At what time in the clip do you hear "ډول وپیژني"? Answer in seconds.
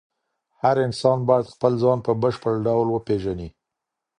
2.67-3.49